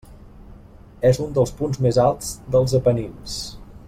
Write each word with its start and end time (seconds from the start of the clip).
És 1.09 1.19
un 1.25 1.35
dels 1.35 1.53
punts 1.61 1.83
més 1.87 1.99
alts 2.05 2.31
dels 2.57 2.75
Apenins. 2.81 3.37